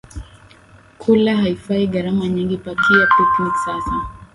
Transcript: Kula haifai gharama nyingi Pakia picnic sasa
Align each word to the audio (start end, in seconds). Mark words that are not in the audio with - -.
Kula 0.97 1.35
haifai 1.37 1.87
gharama 1.87 2.27
nyingi 2.27 2.57
Pakia 2.57 3.07
picnic 3.17 3.53
sasa 3.65 4.07